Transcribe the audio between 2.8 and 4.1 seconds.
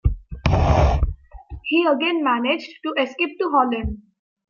to escape to Holland.